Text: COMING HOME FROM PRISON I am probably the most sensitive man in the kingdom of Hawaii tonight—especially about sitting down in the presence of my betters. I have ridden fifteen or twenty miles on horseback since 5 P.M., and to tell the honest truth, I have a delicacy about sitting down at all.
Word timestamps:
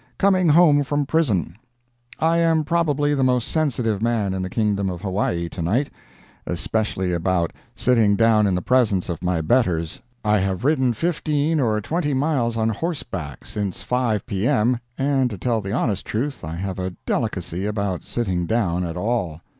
COMING 0.17 0.49
HOME 0.49 0.81
FROM 0.83 1.05
PRISON 1.05 1.55
I 2.19 2.39
am 2.39 2.63
probably 2.63 3.13
the 3.13 3.23
most 3.23 3.47
sensitive 3.49 4.01
man 4.01 4.33
in 4.33 4.41
the 4.41 4.49
kingdom 4.49 4.89
of 4.89 5.03
Hawaii 5.03 5.47
tonight—especially 5.47 7.13
about 7.13 7.53
sitting 7.75 8.15
down 8.15 8.47
in 8.47 8.55
the 8.55 8.63
presence 8.63 9.09
of 9.09 9.21
my 9.21 9.41
betters. 9.41 10.01
I 10.25 10.39
have 10.39 10.65
ridden 10.65 10.93
fifteen 10.93 11.59
or 11.59 11.79
twenty 11.81 12.15
miles 12.15 12.57
on 12.57 12.69
horseback 12.69 13.45
since 13.45 13.83
5 13.83 14.25
P.M., 14.25 14.79
and 14.97 15.29
to 15.29 15.37
tell 15.37 15.61
the 15.61 15.73
honest 15.73 16.03
truth, 16.03 16.43
I 16.43 16.55
have 16.55 16.79
a 16.79 16.95
delicacy 17.05 17.67
about 17.67 18.01
sitting 18.01 18.47
down 18.47 18.83
at 18.83 18.97
all. 18.97 19.41